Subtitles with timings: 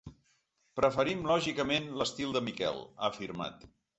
[0.79, 3.71] “Preferim lògicament l’estil de Miquel”, ha afirmat.